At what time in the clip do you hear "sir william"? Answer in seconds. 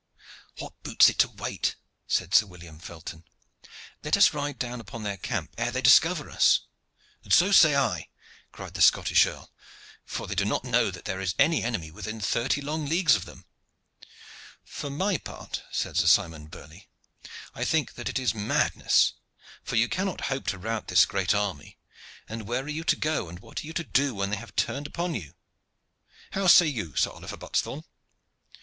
2.33-2.79